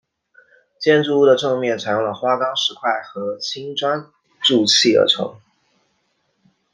[0.79, 4.09] 建筑物的正面采用了花岗石块和青砖
[4.41, 5.39] 筑砌而成。